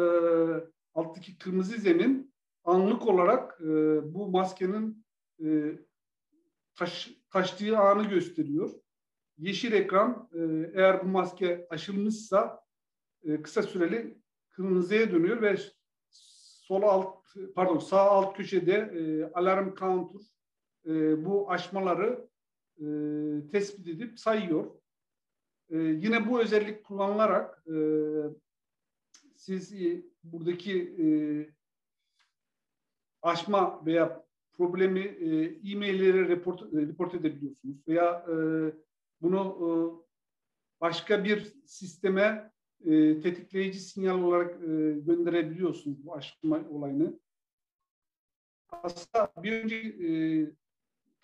[0.95, 3.61] alttaki kırmızı zemin anlık olarak
[4.03, 5.05] bu maskenin
[6.75, 8.71] taş, taştığı anı gösteriyor.
[9.39, 10.31] Yeşil ekran
[10.75, 12.61] eğer bu maske aşılmışsa
[13.43, 14.19] kısa süreli
[14.51, 15.57] kırmızıya dönüyor ve
[16.69, 20.21] sol alt pardon sağ alt köşede e, alarm counter
[20.89, 22.29] e, bu aşmaları
[22.79, 22.87] e,
[23.53, 24.67] tespit edip sayıyor.
[25.71, 27.77] E, yine bu özellik kullanılarak e,
[29.37, 31.07] siz e, buradaki e,
[33.23, 38.37] aşma veya problemi e, e-maillere report, e, report edebiliyorsunuz veya e,
[39.21, 39.69] bunu e,
[40.81, 42.53] başka bir sisteme
[42.85, 47.21] e, tetikleyici sinyal olarak e, gönderebiliyorsunuz bu aşma olayını.
[48.71, 50.11] Aslında bir önceki e,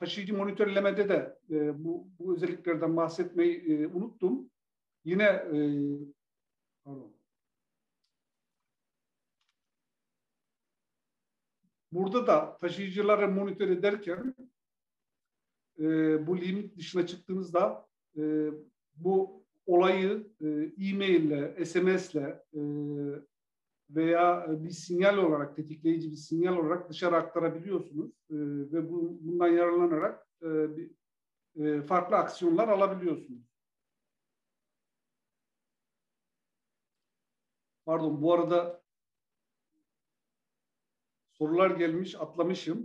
[0.04, 4.50] taşıyıcı monitörlemede de e, bu, bu özelliklerden bahsetmeyi e, unuttum.
[5.04, 5.58] Yine e,
[6.84, 7.14] pardon.
[11.92, 14.34] Burada da taşıyıcıları monitör ederken
[15.78, 15.86] e,
[16.26, 18.50] bu limit dışına çıktığınızda e,
[18.96, 20.46] bu olayı e,
[20.88, 22.60] e-mail SMS ile e,
[23.94, 28.10] veya bir sinyal olarak, tetikleyici bir sinyal olarak dışarı aktarabiliyorsunuz.
[28.30, 28.36] E,
[28.72, 30.90] ve bu, bundan yararlanarak e, bir,
[31.56, 33.54] e, farklı aksiyonlar alabiliyorsunuz.
[37.86, 38.82] Pardon, bu arada
[41.32, 42.78] sorular gelmiş, atlamışım.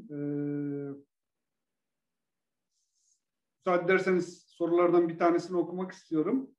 [3.59, 6.51] Müsaade ederseniz sorulardan bir tanesini okumak istiyorum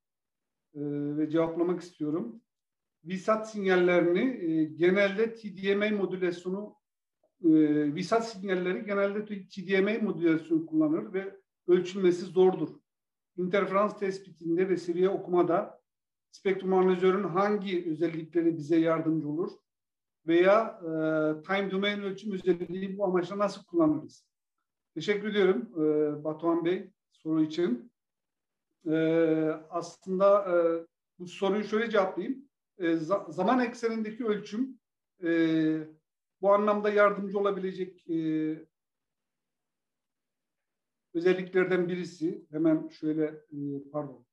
[0.74, 0.80] e,
[1.16, 2.42] ve cevaplamak istiyorum.
[3.04, 6.74] VSAT sinyallerini e, genelde TDMA modülasyonu
[7.44, 7.48] e,
[7.94, 11.36] VSAT sinyalleri genelde TDMA modülasyonu kullanır ve
[11.68, 12.68] ölçülmesi zordur.
[13.36, 15.80] İnterferans tespitinde ve seviye okumada
[16.30, 19.52] spektrum analizörün hangi özellikleri bize yardımcı olur
[20.26, 20.88] veya e,
[21.42, 24.26] time domain ölçüm özelliği bu amaçla nasıl kullanırız?
[24.94, 27.92] Teşekkür ediyorum e, Batuhan Bey soru için.
[28.86, 28.94] E,
[29.70, 30.54] aslında e,
[31.18, 32.49] bu soruyu şöyle cevaplayayım.
[32.80, 34.78] E, za zaman eksenindeki ölçüm
[35.24, 35.30] e,
[36.40, 38.18] bu anlamda yardımcı olabilecek e,
[41.14, 42.46] özelliklerden birisi.
[42.50, 44.26] Hemen şöyle e, pardon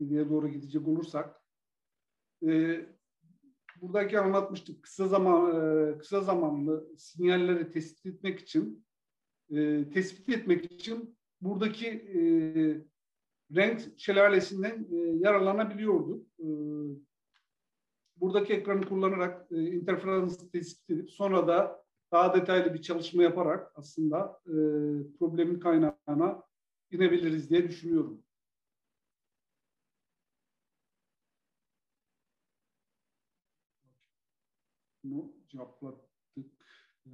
[0.00, 1.40] e, doğru gidecek olursak
[2.46, 2.80] e,
[3.80, 5.50] buradaki anlatmıştık kısa zaman
[5.94, 8.86] e, kısa zamanlı sinyalleri tespit etmek için
[9.50, 12.20] e, tespit etmek için buradaki e,
[13.56, 16.26] renk şelalesinden e, yararlanabiliyorduk.
[16.38, 16.46] E,
[18.16, 24.40] buradaki ekranı kullanarak e, interferans tespit edip sonra da daha detaylı bir çalışma yaparak aslında
[24.46, 24.54] e,
[25.18, 26.42] problemin kaynağına
[26.90, 28.22] inebiliriz diye düşünüyorum.
[35.04, 36.10] Bunu cevapladık.
[37.06, 37.10] Ee,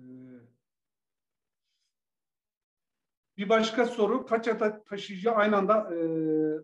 [3.37, 5.99] bir başka soru, kaç adet taşıyıcı aynı anda e,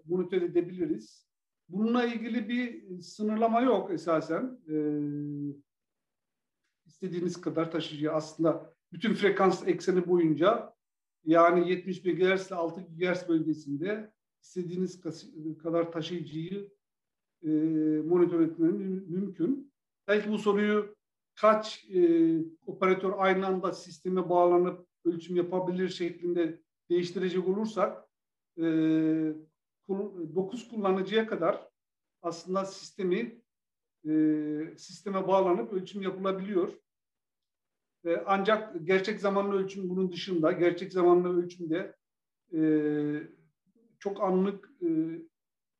[0.04, 1.26] monitör edebiliriz?
[1.68, 4.58] Bununla ilgili bir sınırlama yok esasen.
[4.68, 4.76] E,
[6.86, 10.74] istediğiniz kadar taşıyıcı aslında bütün frekans ekseni boyunca
[11.24, 15.00] yani 70 MHz ile 6 GHz bölgesinde istediğiniz
[15.62, 16.70] kadar taşıyıcıyı
[17.42, 17.48] e,
[18.06, 19.72] monitör etmeniz mümkün.
[20.08, 20.96] Belki bu soruyu
[21.34, 22.00] kaç e,
[22.66, 28.08] operatör aynı anda sisteme bağlanıp ölçüm yapabilir şeklinde değiştirecek olursak
[28.58, 28.62] e,
[29.88, 31.68] 9 kullanıcıya kadar
[32.22, 33.42] aslında sistemi
[34.08, 34.10] e,
[34.76, 36.72] sisteme bağlanıp ölçüm yapılabiliyor.
[38.04, 41.96] E, ancak gerçek zamanlı ölçüm bunun dışında gerçek zamanlı ölçümde
[42.54, 42.60] e,
[43.98, 44.88] çok anlık e,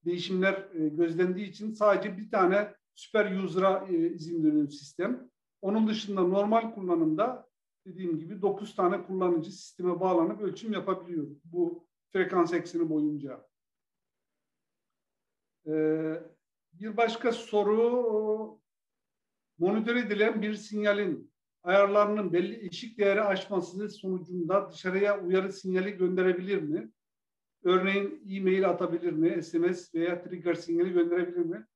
[0.04, 5.30] değişimler e, gözlendiği için sadece bir tane süper user'a e, izin veriyor sistem.
[5.62, 7.51] Onun dışında normal kullanımda
[7.86, 13.46] dediğim gibi 9 tane kullanıcı sisteme bağlanıp ölçüm yapabiliyor bu frekans ekseni boyunca.
[15.66, 16.22] Ee,
[16.72, 18.60] bir başka soru
[19.58, 26.90] monitör edilen bir sinyalin ayarlarının belli eşik değeri aşması sonucunda dışarıya uyarı sinyali gönderebilir mi?
[27.64, 29.42] Örneğin e-mail atabilir mi?
[29.42, 31.66] SMS veya trigger sinyali gönderebilir mi?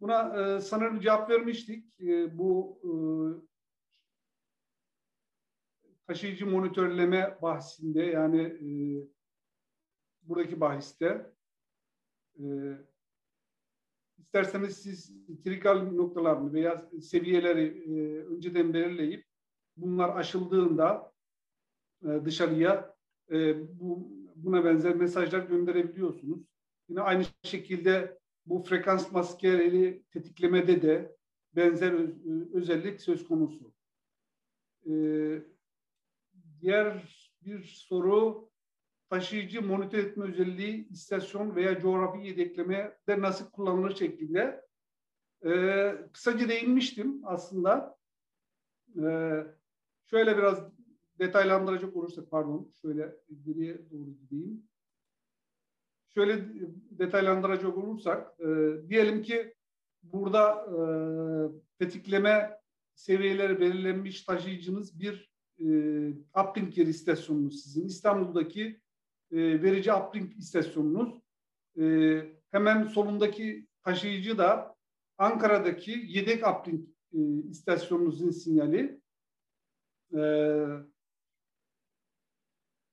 [0.00, 2.00] Buna e, sanırım cevap vermiştik.
[2.00, 2.90] E, bu e,
[6.08, 8.70] taşıyıcı monitörleme bahsinde yani e,
[10.22, 11.32] buradaki bahiste
[12.38, 12.44] e,
[14.18, 15.12] isterseniz siz
[15.44, 19.24] trikal noktalarını veya seviyeleri e, önceden belirleyip
[19.76, 21.12] bunlar aşıldığında
[22.02, 22.94] e, dışarıya
[23.30, 26.40] e, bu buna benzer mesajlar gönderebiliyorsunuz.
[26.88, 31.16] Yine aynı şekilde bu frekans maskeleri tetiklemede de
[31.56, 31.94] benzer
[32.54, 33.72] özellik söz konusu.
[34.90, 35.42] Ee,
[36.60, 38.50] diğer bir soru
[39.10, 44.64] taşıyıcı monitör etme özelliği istasyon veya coğrafi yedeklemede nasıl kullanılır şeklinde.
[45.44, 45.50] E,
[46.12, 47.98] kısaca değinmiştim aslında.
[48.96, 49.06] E,
[50.10, 50.72] şöyle biraz
[51.18, 54.68] detaylandıracak olursak, pardon, şöyle geriye doğru gideyim.
[56.14, 56.48] Şöyle
[56.90, 58.46] detaylandıracak olursak, e,
[58.88, 59.54] diyelim ki
[60.02, 60.80] burada e,
[61.78, 62.60] tetikleme
[62.94, 65.68] seviyeleri belirlenmiş taşıyıcınız bir e,
[66.40, 67.86] uplink yeri istasyonunuz sizin.
[67.86, 68.80] İstanbul'daki
[69.32, 71.22] e, verici uplink istasyonunuz.
[71.80, 74.76] E, hemen solundaki taşıyıcı da
[75.18, 77.18] Ankara'daki yedek uplink e,
[77.50, 79.00] istasyonunuzun sinyali.
[80.14, 80.20] E,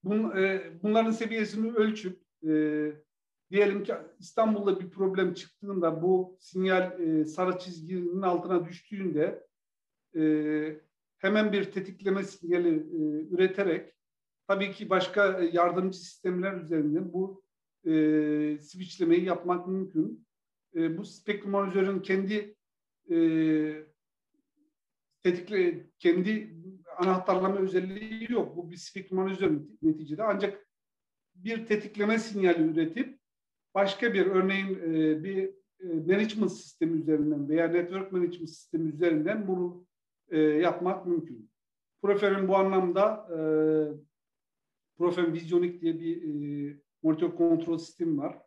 [0.04, 2.52] bun, e, bunların seviyesini ölçüp e,
[3.52, 9.48] diyelim ki İstanbul'da bir problem çıktığında bu sinyal e, sarı çizginin altına düştüğünde
[10.16, 10.22] e,
[11.26, 13.00] hemen bir tetikleme sinyali e,
[13.34, 13.94] üreterek
[14.48, 17.44] tabii ki başka yardımcı sistemler üzerinden bu
[17.86, 17.92] e,
[18.62, 20.28] switchlemeyi yapmak mümkün.
[20.76, 22.56] E, bu spektrum analizörün kendi
[23.12, 23.18] e,
[25.24, 26.56] tetikle kendi
[26.98, 28.58] anahtarlama özelliği yok.
[28.58, 30.24] Bu bir spektrum analizör neticede.
[30.24, 30.68] Ancak
[31.36, 33.20] bir tetikleme sinyali üretip
[33.74, 39.86] başka bir örneğin e, bir e, management sistemi üzerinden veya network management sistemi üzerinden bunu
[40.30, 41.52] e, yapmak mümkün.
[42.02, 43.38] Profer'in bu anlamda e,
[44.98, 48.42] Profen Visionik diye bir e, monitör kontrol sistemi var.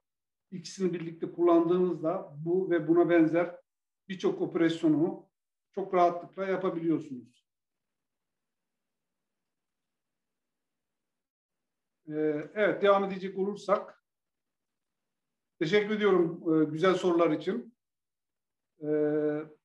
[0.51, 3.57] İkisini birlikte kullandığınızda bu ve buna benzer
[4.09, 5.29] birçok operasyonu
[5.73, 7.49] çok rahatlıkla yapabiliyorsunuz.
[12.09, 14.05] Ee, evet, devam edecek olursak.
[15.59, 17.75] Teşekkür ediyorum e, güzel sorular için.
[18.83, 19.58] Ee,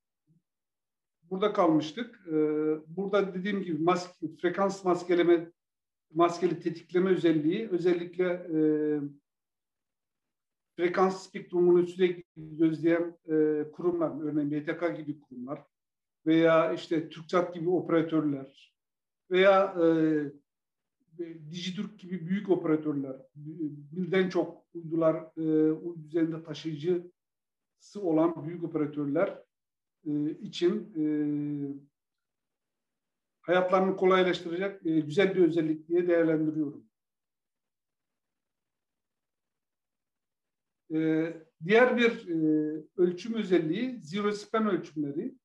[1.33, 2.27] burada kalmıştık.
[2.27, 2.31] Ee,
[2.87, 5.51] burada dediğim gibi maske, frekans maskeleme,
[6.13, 8.59] maskeli tetikleme özelliği özellikle e,
[10.75, 15.63] frekans spektrumunu sürekli gözleyen e, kurumlar, örneğin BTK gibi kurumlar
[16.25, 18.73] veya işte TürkSat gibi operatörler
[19.31, 19.85] veya e,
[21.51, 23.15] Dijitürk gibi büyük operatörler,
[23.91, 25.43] birden çok uydular e,
[26.07, 29.43] üzerinde taşıyıcısı olan büyük operatörler
[30.07, 31.05] e, için e,
[33.41, 36.85] hayatlarını kolaylaştıracak e, güzel bir özellik diye değerlendiriyorum.
[40.93, 41.33] E,
[41.65, 42.27] diğer bir
[42.97, 45.35] ölçüm özelliği zero span ölçümleri.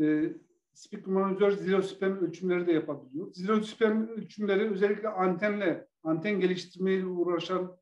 [0.00, 0.32] E,
[0.72, 3.32] spektrum analizör zero span ölçümleri de yapabiliyor.
[3.32, 7.78] Zero span ölçümleri özellikle antenle, anten geliştirmeyle uğraşan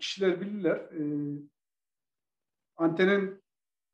[0.00, 0.90] kişiler bilirler.
[2.76, 3.39] Antenin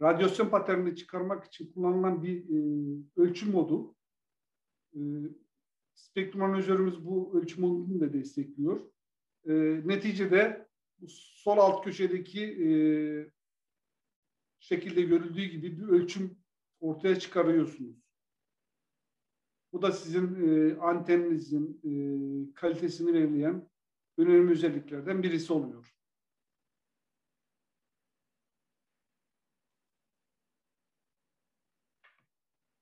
[0.02, 2.58] radyasyon paternini çıkarmak için kullanılan bir e,
[3.16, 3.94] ölçüm modu.
[4.94, 5.00] E,
[5.94, 8.80] spektrum analizörümüz bu ölçüm modunu da destekliyor.
[9.48, 9.52] E,
[9.84, 10.68] neticede
[11.08, 12.70] sol alt köşedeki e,
[14.58, 16.38] şekilde görüldüğü gibi bir ölçüm
[16.80, 17.96] ortaya çıkarıyorsunuz.
[19.72, 21.90] Bu da sizin e, anteninizin e,
[22.54, 23.68] kalitesini belirleyen
[24.18, 25.95] önemli özelliklerden birisi oluyor.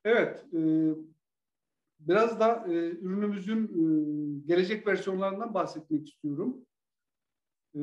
[0.05, 0.61] Evet, e,
[2.01, 6.67] biraz da e, ürünümüzün e, gelecek versiyonlarından bahsetmek istiyorum.
[7.75, 7.83] E,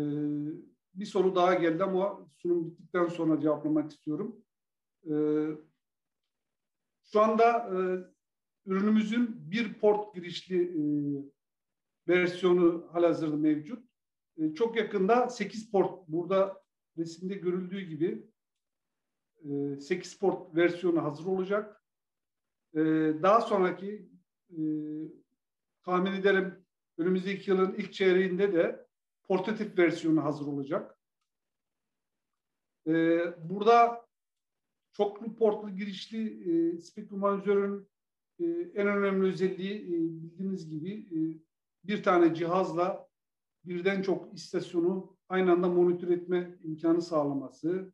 [0.93, 4.41] bir soru daha geldi ama sunum bittikten sonra cevaplamak istiyorum.
[5.05, 5.13] E,
[7.03, 7.75] şu anda e,
[8.65, 10.81] ürünümüzün bir port girişli e,
[12.07, 13.86] versiyonu halihazırda mevcut.
[14.38, 16.63] E, çok yakında 8 port burada
[16.97, 18.27] resimde görüldüğü gibi
[19.43, 21.81] e, 8 port versiyonu hazır olacak.
[22.75, 22.79] E,
[23.21, 24.10] daha sonraki
[24.49, 24.62] e,
[25.84, 26.65] tahmin ederim
[26.97, 28.88] önümüzdeki yılın ilk çeyreğinde de
[29.23, 30.97] portatif versiyonu hazır olacak.
[32.88, 34.05] E, burada
[34.91, 37.88] çoklu portlu girişli e, spektrum analizörün
[38.39, 39.91] e, en önemli özelliği e,
[40.23, 41.19] bildiğiniz gibi e,
[41.88, 43.07] bir tane cihazla
[43.65, 47.93] birden çok istasyonu aynı anda monitör etme imkanı sağlaması.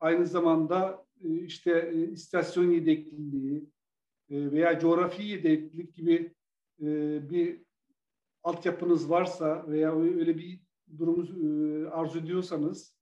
[0.00, 3.77] Aynı zamanda e, işte e, istasyon yedekliliği, e,
[4.30, 6.34] veya coğrafi yedeklik gibi
[6.80, 6.86] e,
[7.30, 7.62] bir
[8.42, 10.60] altyapınız varsa veya öyle bir
[10.98, 12.98] durumu e, arzu ediyorsanız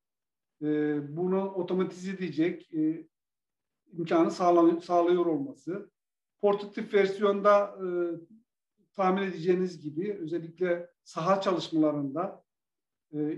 [1.09, 2.71] bunu otomatize edecek
[3.93, 4.31] imkanı
[4.81, 5.91] sağlıyor olması.
[6.41, 7.79] Portatif versiyonda
[8.95, 12.45] tahmin edeceğiniz gibi özellikle saha çalışmalarında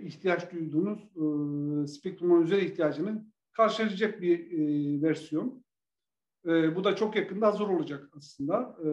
[0.03, 5.65] ihtiyaç duyduğunuz e, spektrum ihtiyacını karşılayacak bir versiyon.
[6.49, 8.77] E, bu da çok yakında hazır olacak aslında.
[8.85, 8.89] E,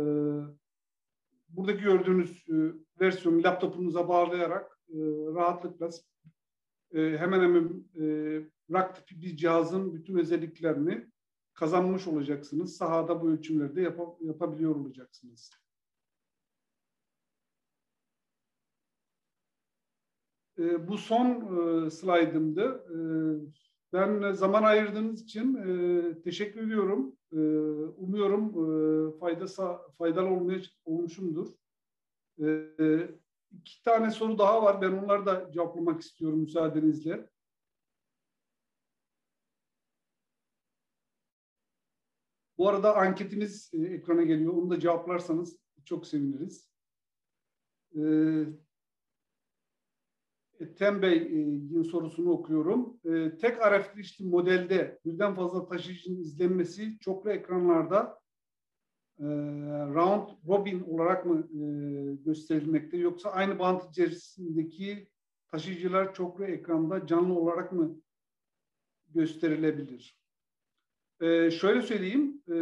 [1.49, 2.56] buradaki gördüğünüz e,
[3.01, 4.97] versiyonu laptopunuza bağlayarak e,
[5.36, 5.89] rahatlıkla
[6.93, 8.06] e, hemen hemen e,
[8.74, 11.08] rak tipi bir cihazın bütün özelliklerini
[11.53, 12.78] kazanmış olacaksınız.
[12.78, 15.51] Sahada bu ölçümleri de yap yapabiliyor olacaksınız.
[20.60, 21.28] E, bu son
[21.86, 22.86] e, slaydımdı.
[22.89, 22.97] E,
[23.96, 27.16] ben zaman ayırdığınız için e, teşekkür ediyorum.
[27.32, 27.38] E,
[27.98, 29.64] umuyorum e, faydası,
[29.98, 31.48] faydalı olmaya, olmuşumdur.
[32.41, 32.70] E,
[33.52, 34.82] iki tane soru daha var.
[34.82, 37.30] Ben onları da cevaplamak istiyorum müsaadenizle.
[42.58, 44.54] Bu arada anketimiz e, ekrana geliyor.
[44.54, 46.70] Onu da cevaplarsanız çok seviniriz.
[47.96, 48.02] E,
[50.60, 52.97] Ethem Bey'in sorusunu okuyorum.
[53.06, 58.20] E, tek RF modelde birden fazla taşıyıcının izlenmesi çoklu ekranlarda
[59.20, 59.26] e,
[59.93, 61.64] round robin olarak mı e,
[62.16, 65.08] gösterilmekte yoksa aynı bant içerisindeki
[65.51, 68.01] taşıyıcılar çoklu ekranda canlı olarak mı
[69.10, 70.20] gösterilebilir?
[71.22, 72.56] E, şöyle söyleyeyim, e,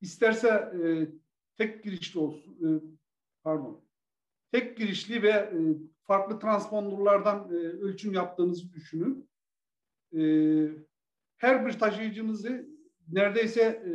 [0.00, 1.08] isterse e,
[1.56, 2.68] tek girişli olsun, e,
[3.42, 3.84] pardon,
[4.52, 5.58] tek girişli ve e,
[6.06, 9.30] farklı transponderlardan e, ölçüm yaptığınızı düşünün.
[10.16, 10.20] E,
[11.36, 12.68] her bir taşıyıcınızı
[13.08, 13.92] neredeyse e,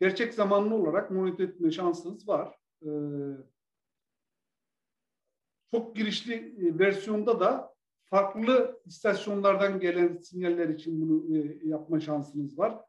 [0.00, 2.54] gerçek zamanlı olarak monitör etme şansınız var.
[2.82, 2.90] E,
[5.70, 12.80] çok girişli e, versiyonda da farklı istasyonlardan gelen sinyaller için bunu e, yapma şansınız var.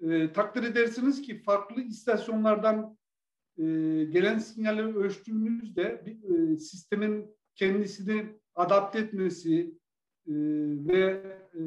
[0.00, 2.98] E, takdir edersiniz ki farklı istasyonlardan
[3.58, 3.62] e,
[4.04, 9.78] gelen sinyalleri ölçtüğünüzde bir, e, sistemin kendisini adapte etmesi
[10.26, 10.32] e,
[10.88, 11.22] ve
[11.54, 11.60] e,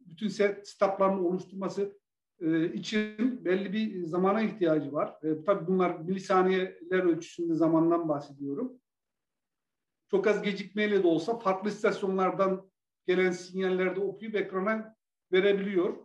[0.00, 1.98] bütün setuplarını oluşturması
[2.40, 5.14] e, için belli bir zamana ihtiyacı var.
[5.22, 8.72] E, tabii bunlar milisaniyeler ölçüsünde zamandan bahsediyorum.
[10.10, 12.70] Çok az gecikmeyle de olsa farklı istasyonlardan
[13.06, 14.96] gelen sinyallerde okuyup ekrana
[15.32, 15.96] verebiliyor.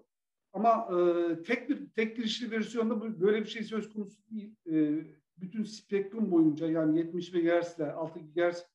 [0.53, 4.55] Ama e, tek bir tek girişli versiyonda böyle bir şey söz konusu değil.
[4.71, 5.05] E,
[5.37, 8.65] bütün spektrum boyunca yani 70 MHz ile 6 GHz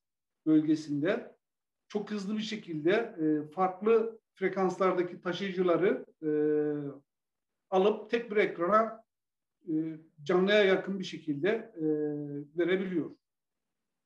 [0.46, 1.36] bölgesinde
[1.88, 6.30] çok hızlı bir şekilde e, farklı frekanslardaki taşıyıcıları e,
[7.70, 9.04] alıp tek bir ekrana
[9.68, 9.72] e,
[10.22, 11.86] canlıya yakın bir şekilde e,
[12.58, 13.16] verebiliyor.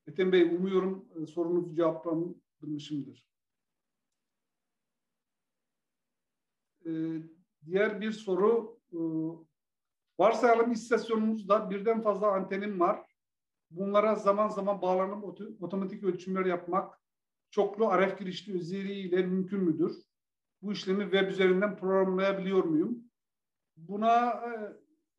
[0.07, 3.27] Ethem Bey umuyorum e, sorunuzu cevaplamışımdır.
[6.85, 6.91] E,
[7.65, 8.99] diğer bir soru e,
[10.19, 13.10] varsayalım istasyonumuzda birden fazla antenim var.
[13.71, 15.23] Bunlara zaman zaman bağlanıp
[15.61, 17.01] otomatik ölçümler yapmak
[17.49, 19.95] çoklu RF girişli özelliğiyle mümkün müdür?
[20.61, 23.03] Bu işlemi web üzerinden programlayabiliyor muyum?
[23.77, 24.51] Buna e,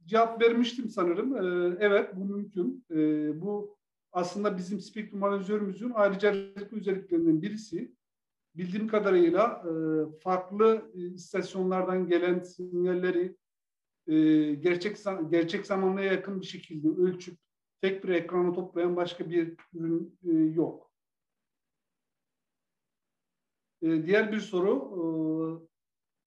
[0.05, 1.37] cevap vermiştim sanırım.
[1.37, 2.85] E, evet bu mümkün.
[2.91, 2.97] E,
[3.41, 3.77] bu
[4.13, 7.95] aslında bizim spektrum analizörümüzün ayrıcalıklı özelliklerinden birisi.
[8.55, 9.65] Bildiğim kadarıyla
[10.23, 13.37] farklı istasyonlardan gelen sinyalleri
[14.61, 14.97] gerçek
[15.31, 17.39] gerçek zamanla yakın bir şekilde ölçüp
[17.83, 20.93] tek bir ekranı toplayan başka bir ürün e, yok.
[23.83, 24.73] E, diğer bir soru.
[24.73, 25.03] E,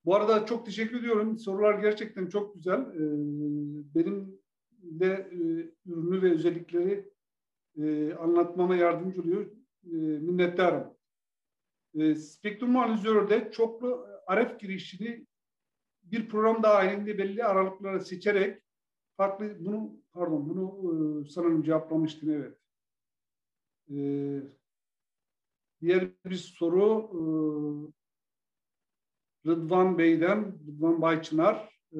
[0.05, 1.37] bu arada çok teşekkür ediyorum.
[1.37, 2.79] Sorular gerçekten çok güzel.
[2.79, 3.03] E,
[3.95, 4.39] benim
[4.71, 5.37] de e,
[5.91, 7.11] ürünü ve özellikleri
[7.77, 9.51] e, anlatmama yardımcı oluyor.
[9.83, 10.93] E, minnettarım.
[11.99, 15.27] E, spektrum analizörde çoklu RF girişini
[16.03, 18.64] bir program dahilinde belli aralıklara seçerek
[19.17, 22.57] farklı bunu pardon bunu e, sanırım cevaplamıştım evet.
[23.89, 23.97] E,
[25.81, 27.21] diğer bir soru e,
[29.45, 31.69] Rıdvan Bey'den, Rıdvan Bayçınar.
[31.93, 31.99] E,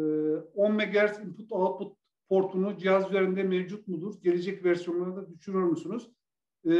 [0.56, 1.98] 10 MHz input output
[2.30, 4.22] portunu cihaz üzerinde mevcut mudur?
[4.22, 6.10] Gelecek versiyonlarda düşünür müsünüz?
[6.66, 6.74] E,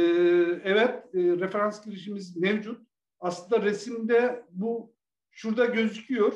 [0.64, 2.86] evet, e, referans girişimiz mevcut.
[3.20, 4.94] Aslında resimde bu
[5.30, 6.32] şurada gözüküyor.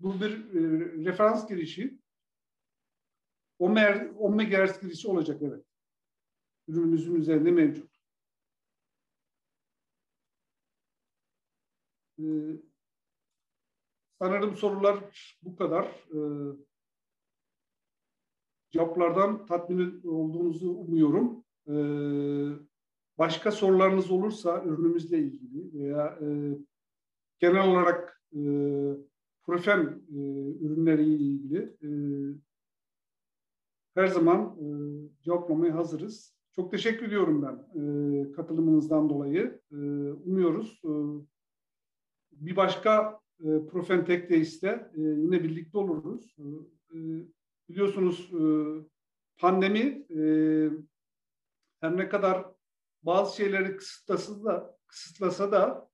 [0.00, 0.60] Bu bir e,
[1.04, 2.01] referans girişi.
[3.62, 5.64] 10 MHz olacak evet.
[6.68, 7.92] Ürünümüzün üzerinde mevcut.
[12.18, 12.22] Ee,
[14.18, 15.04] sanırım sorular
[15.42, 15.84] bu kadar.
[15.86, 16.56] Ee,
[18.70, 21.44] cevaplardan tatmin olduğunuzu umuyorum.
[21.68, 22.72] Ee,
[23.18, 26.58] başka sorularınız olursa ürünümüzle ilgili veya e,
[27.38, 28.40] genel olarak e,
[29.42, 30.18] profen e,
[30.60, 31.88] ürünleriyle ilgili e,
[33.94, 34.66] her zaman e,
[35.22, 36.36] cevaplamaya hazırız.
[36.52, 39.60] Çok teşekkür ediyorum ben e, katılımınızdan dolayı.
[39.72, 39.76] E,
[40.12, 40.92] umuyoruz e,
[42.32, 46.36] bir başka e, Profen Tek Days'te e, yine birlikte oluruz.
[46.38, 46.42] E,
[46.98, 46.98] e,
[47.68, 48.42] biliyorsunuz e,
[49.38, 50.20] pandemi e,
[51.80, 52.46] her ne kadar
[53.02, 55.88] bazı şeyleri kısıtlasa da, kısıtlasa da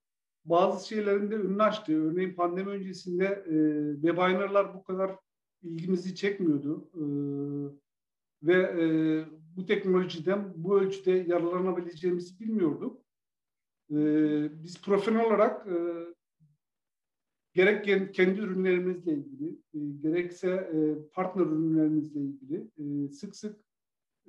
[0.44, 2.10] bazı şeylerin de önünü açtı.
[2.10, 3.54] Örneğin pandemi öncesinde e,
[3.94, 5.16] webinarlar bu kadar
[5.62, 6.90] ilgimizi çekmiyordu.
[6.94, 7.04] E,
[8.42, 8.84] ve e,
[9.56, 13.02] bu teknolojiden bu ölçüde yararlanabileceğimizi bilmiyorduk.
[13.90, 13.96] E,
[14.64, 15.74] biz profesyonel olarak e,
[17.52, 20.78] gerek kendi ürünlerimizle ilgili, e, gerekse e,
[21.12, 23.56] partner ürünlerimizle ilgili e, sık sık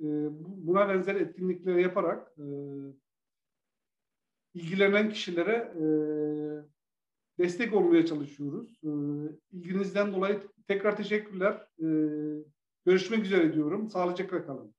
[0.00, 0.06] e,
[0.40, 2.46] buna benzer etkinlikler yaparak e,
[4.54, 5.84] ilgilenen kişilere e,
[7.38, 8.80] destek olmaya çalışıyoruz.
[8.84, 8.90] E,
[9.52, 11.66] ilginizden dolayı tekrar teşekkürler.
[11.82, 11.86] E,
[12.84, 13.90] görüşmek üzere diyorum.
[13.90, 14.74] Sağlıcakla kalın.